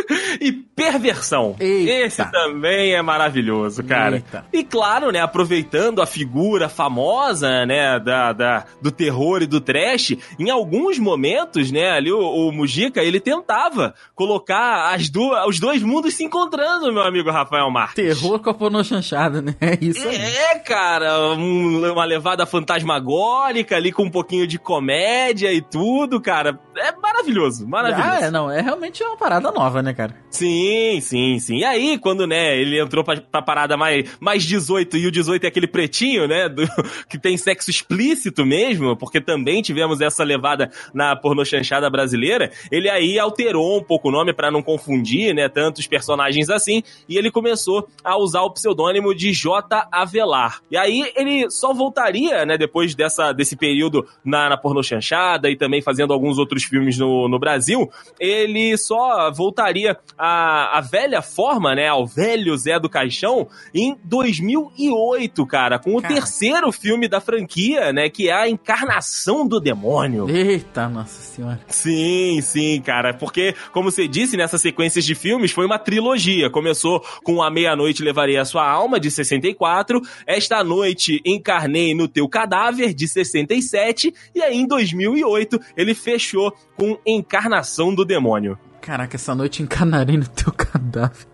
e 0.41 0.51
perversão. 0.51 1.55
Eita. 1.59 1.91
Esse 1.91 2.31
também 2.31 2.93
é 2.93 3.01
maravilhoso, 3.01 3.83
cara. 3.83 4.15
Eita. 4.17 4.45
E 4.51 4.63
claro, 4.63 5.11
né, 5.11 5.19
aproveitando 5.21 6.01
a 6.01 6.05
figura 6.05 6.67
famosa, 6.69 7.65
né, 7.65 7.99
da, 7.99 8.33
da, 8.33 8.65
do 8.81 8.91
terror 8.91 9.41
e 9.41 9.47
do 9.47 9.59
trash, 9.61 10.15
em 10.39 10.49
alguns 10.49 10.97
momentos, 10.97 11.71
né, 11.71 11.91
ali 11.91 12.11
o, 12.11 12.19
o 12.19 12.51
Mujica, 12.51 13.01
ele 13.03 13.19
tentava 13.19 13.93
colocar 14.15 14.93
as 14.93 15.09
duas, 15.09 15.45
os 15.47 15.59
dois 15.59 15.81
mundos 15.81 16.13
se 16.13 16.23
encontrando, 16.23 16.91
meu 16.91 17.03
amigo 17.03 17.29
Rafael 17.29 17.69
Marques. 17.69 17.95
Terror 17.95 18.39
com 18.39 18.49
a 18.49 18.53
pornô 18.53 18.83
chanchada, 18.83 19.41
né? 19.41 19.55
É 19.61 19.77
isso 19.83 20.07
aí. 20.07 20.15
É, 20.15 20.59
cara, 20.59 21.33
um- 21.35 21.91
uma 21.91 22.05
levada 22.05 22.45
fantasmagórica 22.45 23.75
ali 23.75 23.91
com 23.91 24.03
um 24.03 24.09
pouquinho 24.11 24.47
de 24.47 24.57
comédia 24.57 25.51
e 25.53 25.61
tudo, 25.61 26.19
cara. 26.21 26.59
É 26.77 26.91
maravilhoso, 26.95 27.67
maravilhoso. 27.67 28.09
Ah, 28.09 28.25
é, 28.25 28.31
não, 28.31 28.49
é 28.49 28.61
realmente 28.61 29.03
uma 29.03 29.17
parada 29.17 29.51
nova, 29.51 29.81
né, 29.81 29.93
cara? 30.00 30.15
Sim, 30.29 31.01
sim, 31.01 31.39
sim. 31.39 31.58
E 31.58 31.65
aí, 31.65 31.98
quando, 31.98 32.25
né, 32.25 32.58
ele 32.58 32.79
entrou 32.79 33.03
pra, 33.03 33.20
pra 33.20 33.41
parada 33.41 33.75
mais, 33.75 34.10
mais 34.22 34.46
18 34.46 34.96
e 34.96 35.08
o 35.08 35.12
18 35.12 35.44
é 35.44 35.48
aquele 35.48 35.68
pretinho, 35.68 36.25
né, 36.25 36.48
do- 36.48 36.63
que 37.10 37.20
tem 37.20 37.36
sexo 37.36 37.70
explícito 37.70 38.46
mesmo, 38.46 38.96
porque 38.96 39.20
também 39.20 39.62
tivemos 39.62 40.00
essa 40.00 40.24
levada 40.24 40.72
na 40.94 41.18
pornô 41.18 41.44
chanchada 41.44 41.89
brasileira, 41.89 42.50
ele 42.72 42.89
aí 42.89 43.20
alterou 43.20 43.77
um 43.77 43.84
pouco 43.84 44.08
o 44.08 44.12
nome 44.12 44.32
pra 44.34 44.50
não 44.50 44.62
confundir, 44.62 45.36
né, 45.36 45.50
tantos 45.50 45.86
personagens 45.86 46.50
assim, 46.50 46.82
e 47.10 47.18
ele 47.18 47.29
começou 47.29 47.86
a 48.01 48.18
usar 48.18 48.44
o 48.44 48.51
pseudônimo 48.53 49.13
de 49.13 49.34
J. 49.34 49.86
Avelar. 49.91 50.62
E 50.72 50.77
aí 50.77 51.12
ele 51.13 51.50
só 51.50 51.74
voltaria, 51.74 52.46
né, 52.46 52.58
depois 52.58 52.96
dessa, 52.96 53.34
desse 53.34 53.58
período 53.58 54.08
na, 54.24 54.48
na 54.50 54.56
pornô 54.58 54.82
chanchada 54.82 55.50
e 55.50 55.58
também 55.58 55.82
fazendo 55.82 56.13
alguns 56.13 56.38
outros 56.38 56.63
filmes 56.63 56.98
no, 56.98 57.27
no 57.27 57.38
Brasil, 57.38 57.89
ele 58.18 58.77
só 58.77 59.29
voltaria 59.32 59.88
à, 60.17 60.77
à 60.77 60.81
velha 60.81 61.22
forma, 61.22 61.75
né, 61.75 61.88
ao 61.88 62.05
velho 62.05 62.55
Zé 62.58 62.79
do 62.79 62.89
Caixão, 62.89 63.48
em 63.74 63.98
2008, 64.03 65.46
cara, 65.46 65.79
com 65.79 65.96
o 65.96 66.01
Cara. 66.01 66.13
terceiro 66.13 66.72
filme 66.72 67.08
da 67.08 67.19
franquia, 67.22 67.91
né, 67.93 68.10
que 68.10 68.29
é 68.29 68.34
a 68.34 68.50
Encarnação 68.50 69.48
do 69.48 69.60
Demônio. 69.60 70.29
Eita, 70.29 70.88
nossa 70.89 71.22
senhora. 71.22 71.60
Sim, 71.67 72.39
sim, 72.41 72.81
cara. 72.81 73.13
Porque, 73.13 73.55
como 73.72 73.91
você 73.91 74.08
disse, 74.08 74.38
nessas 74.38 74.62
sequências 74.62 75.05
de 75.05 75.15
filmes 75.15 75.51
foi 75.51 75.65
uma 75.65 75.79
trilogia. 75.79 76.50
Começou 76.50 77.03
com 77.24 77.41
A 77.41 77.50
Meia-Noite 77.50 78.03
Levarei 78.03 78.38
a 78.38 78.46
Sua 78.46 78.67
Alma, 78.69 79.00
de 79.00 79.12
64. 79.12 80.01
Esta 80.25 80.63
Noite 80.63 81.22
Encarnei 81.25 81.93
no 81.93 82.08
Teu 82.08 82.27
Cadáver, 82.27 82.93
de 82.93 83.08
67. 83.08 84.13
E 84.34 84.41
aí, 84.41 84.58
em 84.58 84.67
2008, 84.67 85.60
ele 85.75 85.93
fechou 85.93 86.53
com 86.75 86.98
Encarnação 87.05 87.93
do 87.93 88.05
Demônio. 88.05 88.58
Caraca, 88.81 89.15
essa 89.15 89.36
noite 89.36 89.62
encanarei 89.63 90.17
no 90.17 90.27
teu 90.27 90.51
cadáver. 90.51 91.27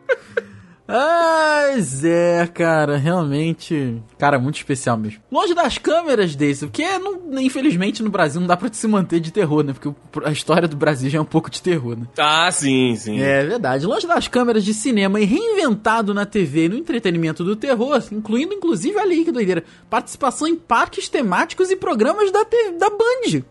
Ai, 0.89 1.81
Zé, 1.81 2.47
cara, 2.47 2.95
realmente. 2.95 4.01
Cara, 4.17 4.39
muito 4.39 4.55
especial 4.55 4.95
mesmo. 4.97 5.19
Longe 5.29 5.53
das 5.53 5.77
câmeras 5.77 6.33
desse, 6.33 6.65
porque 6.65 6.81
não- 6.97 7.19
infelizmente 7.41 8.01
no 8.01 8.09
Brasil 8.09 8.39
não 8.39 8.47
dá 8.47 8.55
pra 8.55 8.71
se 8.71 8.87
manter 8.87 9.19
de 9.19 9.29
terror, 9.33 9.63
né? 9.65 9.73
Porque 9.73 9.93
a 10.23 10.31
história 10.31 10.65
do 10.65 10.77
Brasil 10.77 11.09
já 11.09 11.17
é 11.17 11.21
um 11.21 11.25
pouco 11.25 11.49
de 11.51 11.61
terror, 11.61 11.97
né? 11.97 12.07
Ah, 12.17 12.49
sim, 12.53 12.95
sim. 12.95 13.19
É 13.19 13.43
verdade. 13.45 13.85
Longe 13.85 14.07
das 14.07 14.29
câmeras 14.29 14.63
de 14.63 14.73
cinema 14.73 15.19
e 15.19 15.25
reinventado 15.25 16.13
na 16.13 16.25
TV 16.25 16.65
e 16.65 16.69
no 16.69 16.77
entretenimento 16.77 17.43
do 17.43 17.57
terror, 17.57 18.01
incluindo 18.09 18.53
inclusive, 18.53 18.97
olha 18.97 19.11
aí 19.11 19.25
que 19.25 19.31
doideira, 19.33 19.65
participação 19.89 20.47
em 20.47 20.55
parques 20.55 21.09
temáticos 21.09 21.69
e 21.69 21.75
programas 21.75 22.31
da, 22.31 22.43
da 22.79 22.89
Band. 22.89 23.43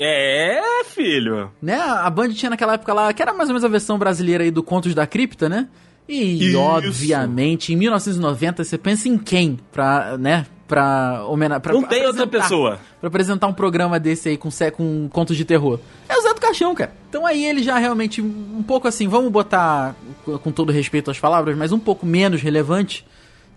É, 0.00 0.60
filho. 0.84 1.50
né? 1.60 1.78
A 1.78 2.08
Band 2.10 2.30
tinha 2.30 2.50
naquela 2.50 2.74
época 2.74 2.92
lá, 2.92 3.12
que 3.12 3.22
era 3.22 3.32
mais 3.32 3.48
ou 3.48 3.54
menos 3.54 3.64
a 3.64 3.68
versão 3.68 3.98
brasileira 3.98 4.44
aí 4.44 4.50
do 4.50 4.62
Contos 4.62 4.94
da 4.94 5.06
Cripta, 5.06 5.48
né? 5.48 5.68
E, 6.08 6.48
Isso. 6.48 6.58
obviamente, 6.58 7.72
em 7.72 7.76
1990, 7.76 8.64
você 8.64 8.78
pensa 8.78 9.08
em 9.08 9.18
quem 9.18 9.58
pra, 9.70 10.16
né? 10.16 10.46
Pra 10.66 11.24
homenagear. 11.26 11.74
Não 11.74 11.82
tem 11.82 12.06
outra 12.06 12.26
pessoa. 12.26 12.78
Pra 13.00 13.08
apresentar 13.08 13.46
um 13.46 13.52
programa 13.54 13.98
desse 13.98 14.28
aí 14.28 14.36
com, 14.36 14.48
com 14.74 15.08
contos 15.10 15.36
de 15.36 15.44
terror. 15.44 15.80
É 16.08 16.16
o 16.16 16.20
Zé 16.20 16.34
do 16.34 16.40
Caixão, 16.40 16.74
cara. 16.74 16.92
Então 17.08 17.26
aí 17.26 17.44
ele 17.44 17.62
já 17.62 17.78
realmente, 17.78 18.20
um 18.20 18.62
pouco 18.62 18.86
assim, 18.86 19.08
vamos 19.08 19.30
botar, 19.32 19.94
com 20.42 20.52
todo 20.52 20.70
respeito 20.72 21.10
às 21.10 21.18
palavras, 21.18 21.56
mas 21.56 21.72
um 21.72 21.78
pouco 21.78 22.04
menos 22.04 22.42
relevante. 22.42 23.04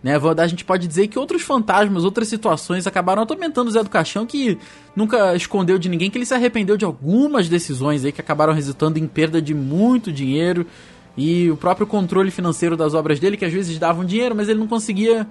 Né, 0.03 0.13
a 0.15 0.48
gente 0.48 0.65
pode 0.65 0.88
dizer 0.88 1.08
que 1.08 1.20
outros 1.20 1.43
fantasmas, 1.43 2.03
outras 2.03 2.27
situações 2.27 2.88
acabaram 2.88 3.22
atormentando 3.22 3.70
o 3.70 3.72
Zé 3.72 3.84
do 3.84 3.89
Caixão, 3.89 4.25
que 4.25 4.58
nunca 4.96 5.36
escondeu 5.36 5.77
de 5.77 5.88
ninguém 5.88 6.10
que 6.10 6.17
ele 6.17 6.25
se 6.25 6.34
arrependeu 6.34 6.75
de 6.75 6.84
algumas 6.84 7.48
decisões 7.48 8.03
aí 8.03 8.12
que 8.12 8.20
acabaram 8.20 8.51
resultando 8.51 8.98
em 8.98 9.05
perda 9.05 9.39
de 9.39 9.53
muito 9.53 10.12
dinheiro 10.12 10.65
e 11.15 11.51
o 11.51 11.58
próprio 11.58 11.86
controle 11.86 12.31
financeiro 12.31 12.75
das 12.75 12.93
obras 12.93 13.20
dele, 13.20 13.38
que 13.38 13.46
às 13.46 13.53
vezes 13.53 13.77
davam 13.77 14.03
dinheiro, 14.03 14.36
mas 14.36 14.50
ele 14.50 14.60
não 14.60 14.67
conseguia 14.67 15.27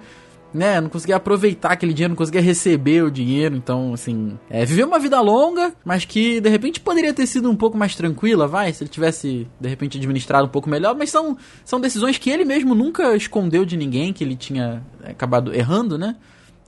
né, 0.53 0.81
não 0.81 0.89
conseguia 0.89 1.15
aproveitar 1.15 1.71
aquele 1.71 1.93
dinheiro, 1.93 2.11
não 2.11 2.17
conseguia 2.17 2.41
receber 2.41 3.03
o 3.03 3.11
dinheiro, 3.11 3.55
então, 3.55 3.93
assim, 3.93 4.37
é, 4.49 4.65
viveu 4.65 4.87
uma 4.87 4.99
vida 4.99 5.19
longa, 5.21 5.73
mas 5.83 6.05
que 6.05 6.39
de 6.41 6.49
repente 6.49 6.79
poderia 6.79 7.13
ter 7.13 7.25
sido 7.25 7.49
um 7.49 7.55
pouco 7.55 7.77
mais 7.77 7.95
tranquila, 7.95 8.47
vai, 8.47 8.71
se 8.73 8.83
ele 8.83 8.89
tivesse 8.89 9.47
de 9.59 9.69
repente 9.69 9.97
administrado 9.97 10.45
um 10.45 10.49
pouco 10.49 10.69
melhor, 10.69 10.95
mas 10.95 11.09
são, 11.09 11.37
são 11.63 11.79
decisões 11.79 12.17
que 12.17 12.29
ele 12.29 12.45
mesmo 12.45 12.75
nunca 12.75 13.15
escondeu 13.15 13.65
de 13.65 13.77
ninguém, 13.77 14.13
que 14.13 14.23
ele 14.23 14.35
tinha 14.35 14.83
é, 15.03 15.11
acabado 15.11 15.53
errando, 15.53 15.97
né? 15.97 16.15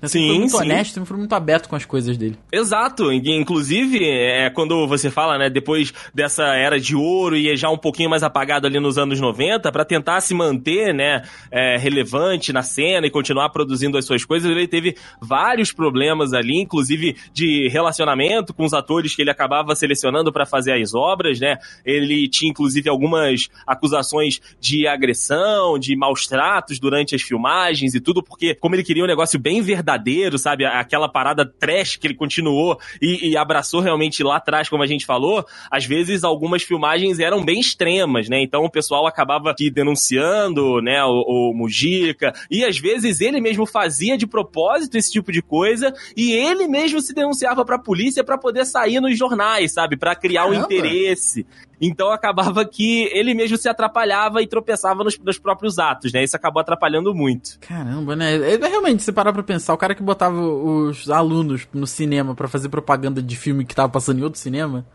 Assim, 0.04 0.20
Sim, 0.20 0.28
foi 0.28 0.38
muito 0.40 0.52
sim. 0.52 0.58
honesto, 0.58 0.94
sempre 0.96 1.08
foi 1.08 1.18
muito 1.18 1.34
aberto 1.34 1.70
com 1.70 1.78
as 1.78 1.86
coisas 1.86 2.18
dele. 2.18 2.38
Exato, 2.52 3.10
inclusive 3.12 4.04
é 4.04 4.50
quando 4.50 4.86
você 4.86 5.10
fala, 5.10 5.38
né, 5.38 5.50
depois 5.50 5.94
dessa 6.14 6.44
era 6.44 6.78
de 6.78 6.94
ouro 6.94 7.38
e 7.38 7.56
já 7.56 7.70
um 7.70 7.78
pouquinho 7.78 8.10
mais 8.10 8.22
apagado 8.22 8.68
ali 8.68 8.82
nos 8.82 8.98
anos 8.98 9.22
90, 9.22 9.72
pra 9.72 9.86
tentar 9.86 10.20
se 10.20 10.34
manter, 10.34 10.94
né, 10.94 11.24
é, 11.50 11.78
relevante 11.78 12.52
na 12.52 12.62
cena 12.62 13.08
e 13.08 13.10
continuar 13.10 13.50
produzindo 13.50 13.98
as 13.98 14.04
suas 14.04 14.26
coisas, 14.26 14.52
ele 14.52 14.68
teve 14.68 14.98
vários 15.22 15.72
problemas 15.72 16.34
ali, 16.34 16.62
inclusive 16.62 17.16
de 17.32 17.70
relacionamento 17.70 18.54
com 18.54 18.66
os 18.66 18.74
atores 18.74 19.16
que 19.16 19.22
ele 19.22 19.32
acabava 19.32 19.74
selecionando 19.74 20.34
pra 20.34 20.46
fazer 20.46 20.74
as 20.74 20.94
obras, 20.94 21.40
né? 21.40 21.58
Ele 21.86 22.28
tinha 22.28 22.52
inclusive 22.52 22.90
algumas 22.90 23.48
acusações 23.66 24.42
de 24.60 24.86
agressão, 24.86 25.80
de 25.80 25.96
maus 25.96 26.28
tratos 26.28 26.78
durante 26.78 27.16
as 27.16 27.22
filmagens 27.22 27.96
e 27.96 28.02
tudo, 28.02 28.22
porque 28.22 28.54
como 28.54 28.76
ele 28.76 28.84
queria 28.84 29.04
um 29.04 29.08
negócio 29.08 29.40
bem 29.40 29.62
verdadeiro, 29.62 29.93
sabe? 30.38 30.66
Aquela 30.66 31.10
parada 31.10 31.46
trash 31.46 31.96
que 31.96 32.08
ele 32.08 32.16
continuou 32.16 32.80
e, 33.02 33.30
e 33.30 33.38
abraçou 33.38 33.82
realmente 33.82 34.24
lá 34.24 34.38
atrás, 34.38 34.70
como 34.70 34.84
a 34.84 34.88
gente 34.88 35.06
falou, 35.06 35.46
às 35.70 35.86
vezes 35.86 36.24
algumas 36.24 36.64
filmagens 36.64 37.20
eram 37.20 37.44
bem 37.44 37.60
extremas, 37.60 38.30
né? 38.30 38.42
Então 38.42 38.64
o 38.64 38.70
pessoal 38.70 39.08
acabava 39.08 39.52
aqui 39.52 39.70
denunciando, 39.70 40.82
né, 40.82 41.04
o, 41.04 41.52
o 41.52 41.54
Mujica, 41.54 42.34
e 42.50 42.64
às 42.64 42.78
vezes 42.78 43.22
ele 43.22 43.40
mesmo 43.40 43.66
fazia 43.66 44.18
de 44.18 44.28
propósito 44.28 44.98
esse 44.98 45.12
tipo 45.12 45.32
de 45.32 45.42
coisa, 45.42 45.94
e 46.16 46.32
ele 46.32 46.68
mesmo 46.68 47.02
se 47.02 47.14
denunciava 47.14 47.66
pra 47.66 47.80
polícia 47.80 48.24
pra 48.24 48.38
poder 48.38 48.66
sair 48.66 49.00
nos 49.00 49.18
jornais, 49.18 49.74
sabe? 49.74 49.98
Pra 49.98 50.16
criar 50.16 50.46
um 50.46 50.52
Caramba. 50.52 50.74
interesse. 50.74 51.46
Então 51.80 52.12
acabava 52.12 52.64
que 52.66 53.10
ele 53.12 53.34
mesmo 53.34 53.58
se 53.58 53.68
atrapalhava 53.68 54.42
e 54.42 54.48
tropeçava 54.48 55.04
nos, 55.04 55.18
nos 55.20 55.38
próprios 55.38 55.80
atos, 55.80 56.14
né? 56.14 56.24
Isso 56.24 56.36
acabou 56.36 56.62
atrapalhando 56.62 57.14
muito. 57.14 57.60
Caramba, 57.60 58.16
né? 58.16 58.36
É, 58.36 58.54
é 58.56 58.68
realmente, 58.68 59.04
se 59.04 59.12
parar 59.12 59.34
pra 59.34 59.44
pensar, 59.44 59.74
o 59.74 59.78
cara 59.78 59.96
que 59.96 60.04
botava 60.04 60.40
os 60.40 61.10
alunos 61.10 61.68
no 61.74 61.88
cinema 61.88 62.36
pra 62.36 62.48
fazer 62.48 62.70
propaganda 62.70 63.22
de 63.22 63.36
filme 63.36 63.66
que 63.66 63.76
tava 63.76 63.90
passando 63.90 64.20
em 64.20 64.24
outro 64.24 64.40
cinema. 64.40 64.86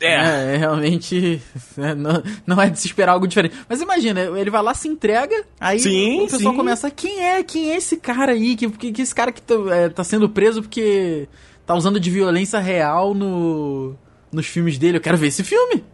É. 0.00 0.14
É, 0.14 0.54
é 0.54 0.56
realmente. 0.56 1.42
é, 1.76 1.94
não, 1.94 2.22
não 2.46 2.62
é 2.62 2.70
de 2.70 2.78
se 2.78 2.86
esperar 2.86 3.12
algo 3.12 3.26
diferente. 3.26 3.56
Mas 3.68 3.80
imagina, 3.80 4.20
ele 4.20 4.50
vai 4.50 4.62
lá, 4.62 4.74
se 4.74 4.88
entrega, 4.88 5.44
aí 5.60 5.80
Sim, 5.80 6.22
o 6.22 6.28
pessoal 6.28 6.52
sim. 6.52 6.56
começa. 6.56 6.90
Quem 6.90 7.24
é? 7.24 7.42
Quem 7.42 7.72
é 7.72 7.76
esse 7.76 7.96
cara 7.96 8.32
aí? 8.32 8.56
Que, 8.56 8.70
que, 8.70 8.92
que 8.92 9.02
esse 9.02 9.14
cara 9.14 9.32
que 9.32 9.42
tá, 9.42 9.54
é, 9.70 9.88
tá 9.88 10.04
sendo 10.04 10.28
preso 10.28 10.62
porque 10.62 11.28
tá 11.66 11.74
usando 11.74 12.00
de 12.00 12.10
violência 12.10 12.58
real 12.58 13.12
no, 13.12 13.96
nos 14.32 14.46
filmes 14.46 14.78
dele? 14.78 14.98
Eu 14.98 15.00
quero 15.00 15.16
ver 15.16 15.28
esse 15.28 15.44
filme. 15.44 15.84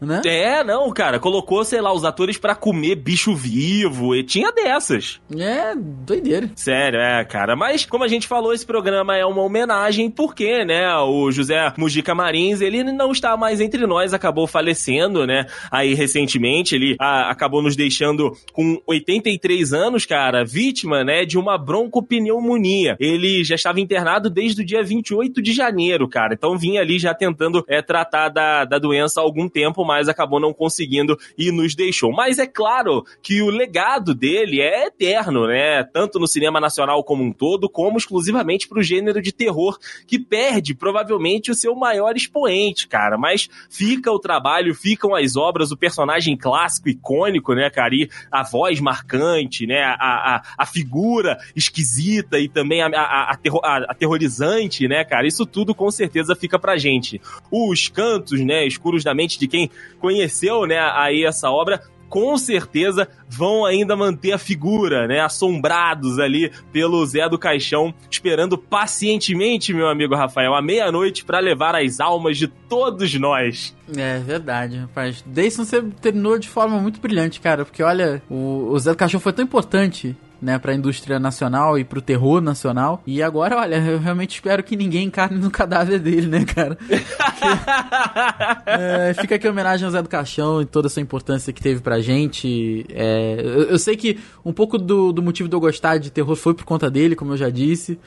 Né? 0.00 0.20
É, 0.26 0.62
não, 0.62 0.90
cara, 0.92 1.18
colocou, 1.18 1.64
sei 1.64 1.80
lá, 1.80 1.92
os 1.92 2.04
atores 2.04 2.36
pra 2.36 2.54
comer 2.54 2.96
bicho 2.96 3.34
vivo, 3.34 4.14
e 4.14 4.22
tinha 4.22 4.52
dessas. 4.52 5.20
É, 5.34 5.74
doideira. 5.74 6.50
Sério, 6.54 7.00
é, 7.00 7.24
cara. 7.24 7.56
Mas, 7.56 7.86
como 7.86 8.04
a 8.04 8.08
gente 8.08 8.26
falou, 8.26 8.52
esse 8.52 8.66
programa 8.66 9.16
é 9.16 9.24
uma 9.24 9.42
homenagem, 9.42 10.10
porque, 10.10 10.64
né, 10.64 10.94
o 10.98 11.30
José 11.30 11.72
Mujica 11.78 12.14
Marins, 12.14 12.60
ele 12.60 12.82
não 12.84 13.10
está 13.10 13.36
mais 13.36 13.60
entre 13.60 13.86
nós, 13.86 14.12
acabou 14.12 14.46
falecendo, 14.46 15.26
né, 15.26 15.46
aí 15.70 15.94
recentemente, 15.94 16.74
ele 16.74 16.96
ah, 17.00 17.30
acabou 17.30 17.62
nos 17.62 17.76
deixando 17.76 18.32
com 18.52 18.80
83 18.86 19.72
anos, 19.72 20.04
cara, 20.04 20.44
vítima, 20.44 21.02
né, 21.04 21.24
de 21.24 21.38
uma 21.38 21.56
broncopneumonia. 21.56 22.96
Ele 23.00 23.42
já 23.44 23.54
estava 23.54 23.80
internado 23.80 24.28
desde 24.28 24.62
o 24.62 24.64
dia 24.64 24.82
28 24.82 25.40
de 25.40 25.52
janeiro, 25.52 26.08
cara, 26.08 26.34
então 26.34 26.58
vinha 26.58 26.80
ali 26.80 26.98
já 26.98 27.14
tentando 27.14 27.64
é, 27.68 27.80
tratar 27.80 28.28
da, 28.28 28.64
da 28.64 28.78
doença 28.78 29.20
há 29.20 29.22
algum 29.22 29.48
tempo, 29.48 29.85
mais 29.86 30.08
acabou 30.08 30.40
não 30.40 30.52
conseguindo 30.52 31.16
e 31.38 31.50
nos 31.50 31.74
deixou. 31.74 32.12
Mas 32.12 32.38
é 32.38 32.46
claro 32.46 33.04
que 33.22 33.40
o 33.40 33.50
legado 33.50 34.14
dele 34.14 34.60
é 34.60 34.86
eterno, 34.86 35.46
né? 35.46 35.84
Tanto 35.84 36.18
no 36.18 36.26
cinema 36.26 36.60
nacional 36.60 37.02
como 37.04 37.22
um 37.22 37.32
todo, 37.32 37.68
como 37.68 37.96
exclusivamente 37.96 38.68
pro 38.68 38.82
gênero 38.82 39.22
de 39.22 39.32
terror, 39.32 39.78
que 40.06 40.18
perde 40.18 40.74
provavelmente 40.74 41.50
o 41.50 41.54
seu 41.54 41.74
maior 41.74 42.16
expoente, 42.16 42.88
cara. 42.88 43.16
Mas 43.16 43.48
fica 43.70 44.10
o 44.10 44.18
trabalho, 44.18 44.74
ficam 44.74 45.14
as 45.14 45.36
obras, 45.36 45.70
o 45.70 45.76
personagem 45.76 46.36
clássico, 46.36 46.88
icônico, 46.88 47.54
né, 47.54 47.70
cara? 47.70 47.86
A 48.30 48.42
voz 48.42 48.80
marcante, 48.80 49.66
né? 49.66 49.82
A, 49.82 49.94
a, 50.00 50.42
a 50.58 50.66
figura 50.66 51.38
esquisita 51.54 52.38
e 52.38 52.48
também 52.48 52.82
a, 52.82 52.88
a, 52.88 53.30
a, 53.32 53.76
aterrorizante, 53.88 54.88
né, 54.88 55.04
cara? 55.04 55.26
Isso 55.26 55.46
tudo 55.46 55.74
com 55.74 55.90
certeza 55.90 56.34
fica 56.34 56.58
pra 56.58 56.76
gente. 56.76 57.20
Os 57.50 57.88
cantos, 57.88 58.40
né, 58.40 58.66
escuros 58.66 59.04
da 59.04 59.14
mente 59.14 59.38
de 59.38 59.46
quem 59.46 59.70
conheceu, 59.98 60.66
né, 60.66 60.78
aí 60.78 61.24
essa 61.24 61.50
obra, 61.50 61.82
com 62.08 62.36
certeza 62.38 63.08
vão 63.28 63.64
ainda 63.64 63.96
manter 63.96 64.32
a 64.32 64.38
figura, 64.38 65.06
né? 65.06 65.20
Assombrados 65.20 66.18
ali 66.18 66.50
pelo 66.72 67.04
Zé 67.04 67.28
do 67.28 67.38
Caixão, 67.38 67.92
esperando 68.10 68.56
pacientemente, 68.56 69.74
meu 69.74 69.88
amigo 69.88 70.14
Rafael, 70.14 70.54
à 70.54 70.62
meia-noite 70.62 71.24
para 71.24 71.40
levar 71.40 71.74
as 71.74 72.00
almas 72.00 72.38
de 72.38 72.46
todos 72.46 73.12
nós. 73.14 73.76
É 73.96 74.18
verdade, 74.18 74.78
rapaz. 74.78 75.24
Dayson 75.26 75.64
você 75.64 75.82
terminou 76.00 76.38
de 76.38 76.48
forma 76.48 76.78
muito 76.78 77.00
brilhante, 77.00 77.40
cara, 77.40 77.64
porque 77.64 77.82
olha, 77.82 78.22
o, 78.30 78.70
o 78.70 78.78
Zé 78.78 78.90
do 78.90 78.96
Caixão 78.96 79.20
foi 79.20 79.32
tão 79.32 79.44
importante 79.44 80.16
né, 80.40 80.58
para 80.58 80.72
a 80.72 80.74
indústria 80.74 81.18
nacional 81.18 81.78
e 81.78 81.84
para 81.84 81.98
o 81.98 82.02
terror 82.02 82.40
nacional. 82.40 83.02
E 83.06 83.22
agora, 83.22 83.56
olha, 83.56 83.76
eu 83.76 83.98
realmente 83.98 84.34
espero 84.34 84.62
que 84.62 84.76
ninguém 84.76 85.06
encarne 85.06 85.38
no 85.38 85.50
cadáver 85.50 85.98
dele, 85.98 86.26
né, 86.26 86.44
cara? 86.44 86.78
é, 88.66 89.14
fica 89.14 89.36
aqui 89.36 89.46
a 89.46 89.50
homenagem 89.50 89.86
ao 89.86 89.92
Zé 89.92 90.02
do 90.02 90.08
Caixão 90.08 90.60
e 90.62 90.66
toda 90.66 90.88
essa 90.88 91.00
importância 91.00 91.52
que 91.52 91.62
teve 91.62 91.80
pra 91.80 92.00
gente. 92.00 92.86
É, 92.90 93.40
eu, 93.42 93.62
eu, 93.70 93.78
sei 93.78 93.96
que 93.96 94.18
um 94.44 94.52
pouco 94.52 94.78
do, 94.78 95.12
do 95.12 95.22
motivo 95.22 95.48
de 95.48 95.54
eu 95.54 95.60
gostar 95.60 95.98
de 95.98 96.10
terror 96.10 96.36
foi 96.36 96.54
por 96.54 96.64
conta 96.64 96.90
dele, 96.90 97.16
como 97.16 97.32
eu 97.32 97.36
já 97.36 97.50
disse. 97.50 97.98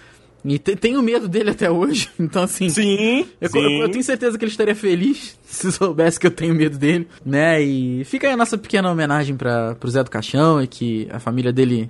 E 0.43 0.57
te, 0.57 0.75
tenho 0.75 1.01
medo 1.01 1.27
dele 1.27 1.49
até 1.51 1.69
hoje. 1.69 2.09
Então, 2.19 2.43
assim. 2.43 2.69
Sim. 2.69 3.25
Eu, 3.41 3.49
sim. 3.49 3.59
Eu, 3.59 3.81
eu, 3.83 3.89
tenho 3.89 4.03
certeza 4.03 4.37
que 4.37 4.43
ele 4.43 4.51
estaria 4.51 4.75
feliz 4.75 5.37
se 5.43 5.71
soubesse 5.71 6.19
que 6.19 6.27
eu 6.27 6.31
tenho 6.31 6.53
medo 6.53 6.77
dele, 6.77 7.07
né? 7.25 7.61
E 7.61 8.03
fica 8.03 8.27
aí 8.27 8.33
a 8.33 8.37
nossa 8.37 8.57
pequena 8.57 8.91
homenagem 8.91 9.35
para 9.35 9.73
pro 9.75 9.89
Zé 9.89 10.03
do 10.03 10.11
Caixão 10.11 10.61
e 10.61 10.67
que 10.67 11.07
a 11.11 11.19
família 11.19 11.51
dele 11.51 11.89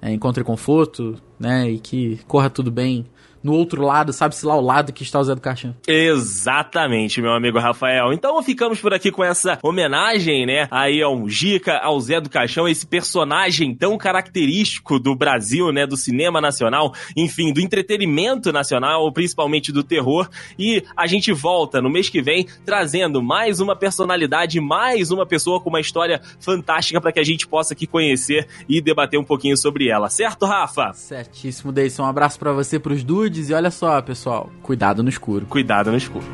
é, 0.00 0.12
encontre 0.12 0.44
conforto, 0.44 1.16
né? 1.38 1.70
E 1.70 1.78
que 1.78 2.20
corra 2.26 2.50
tudo 2.50 2.70
bem 2.70 3.06
no 3.46 3.52
outro 3.52 3.80
lado, 3.80 4.12
sabe-se 4.12 4.44
lá 4.44 4.56
o 4.56 4.60
lado 4.60 4.92
que 4.92 5.04
está 5.04 5.20
o 5.20 5.24
Zé 5.24 5.32
do 5.32 5.40
Caixão. 5.40 5.72
Exatamente, 5.86 7.22
meu 7.22 7.32
amigo 7.32 7.60
Rafael. 7.60 8.12
Então 8.12 8.42
ficamos 8.42 8.80
por 8.80 8.92
aqui 8.92 9.12
com 9.12 9.22
essa 9.22 9.56
homenagem, 9.62 10.44
né, 10.44 10.66
aí 10.68 11.00
ao 11.00 11.16
Mujica, 11.16 11.78
ao 11.78 12.00
Zé 12.00 12.20
do 12.20 12.28
Caixão, 12.28 12.66
esse 12.66 12.84
personagem 12.84 13.72
tão 13.72 13.96
característico 13.96 14.98
do 14.98 15.14
Brasil, 15.14 15.70
né, 15.70 15.86
do 15.86 15.96
cinema 15.96 16.40
nacional, 16.40 16.92
enfim, 17.16 17.52
do 17.52 17.60
entretenimento 17.60 18.52
nacional, 18.52 19.12
principalmente 19.12 19.70
do 19.70 19.84
terror. 19.84 20.28
E 20.58 20.82
a 20.96 21.06
gente 21.06 21.32
volta 21.32 21.80
no 21.80 21.88
mês 21.88 22.08
que 22.08 22.20
vem 22.20 22.48
trazendo 22.64 23.22
mais 23.22 23.60
uma 23.60 23.76
personalidade, 23.76 24.60
mais 24.60 25.12
uma 25.12 25.24
pessoa 25.24 25.60
com 25.60 25.68
uma 25.68 25.80
história 25.80 26.20
fantástica 26.40 27.00
para 27.00 27.12
que 27.12 27.20
a 27.20 27.24
gente 27.24 27.46
possa 27.46 27.74
aqui 27.74 27.86
conhecer 27.86 28.48
e 28.68 28.80
debater 28.80 29.20
um 29.20 29.24
pouquinho 29.24 29.56
sobre 29.56 29.88
ela. 29.88 30.10
Certo, 30.10 30.46
Rafa? 30.46 30.92
Certíssimo, 30.94 31.70
Deison. 31.70 32.02
Um 32.02 32.06
abraço 32.06 32.40
para 32.40 32.52
você, 32.52 32.80
pros 32.80 33.04
dudes 33.04 33.35
e 33.38 33.54
olha 33.54 33.70
só, 33.70 34.00
pessoal, 34.02 34.50
cuidado 34.62 35.02
no 35.02 35.08
escuro. 35.08 35.46
Cuidado 35.46 35.90
no 35.90 35.96
escuro. 35.96 36.24